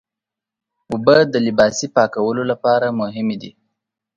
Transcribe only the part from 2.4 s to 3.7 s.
لپاره مهمې دي.